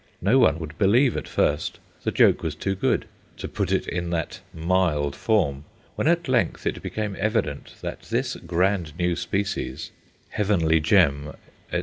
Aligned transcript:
No 0.19 0.39
one 0.39 0.57
would 0.57 0.79
believe 0.79 1.15
at 1.15 1.27
first; 1.27 1.77
the 2.03 2.09
joke 2.11 2.41
was 2.41 2.55
too 2.55 2.73
good 2.73 3.05
to 3.37 3.47
put 3.47 3.71
it 3.71 3.87
in 3.87 4.09
that 4.09 4.39
mild 4.51 5.15
form. 5.15 5.63
When 5.93 6.07
at 6.07 6.27
length 6.27 6.65
it 6.65 6.81
became 6.81 7.15
evident 7.19 7.75
that 7.81 8.01
this 8.09 8.35
grand 8.35 8.97
new 8.97 9.15
species, 9.15 9.91
heavenly 10.29 10.79
gem, 10.79 11.35
&c. 11.71 11.79